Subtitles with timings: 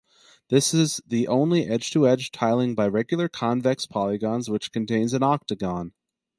[0.49, 5.93] This is the only edge-to-edge tiling by regular convex polygons which contains an octagon.